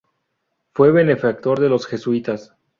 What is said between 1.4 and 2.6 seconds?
de los jesuitas.